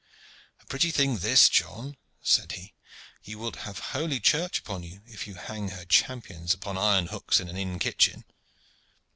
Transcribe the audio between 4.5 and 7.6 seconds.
upon you if you hang her champions upon iron hooks in an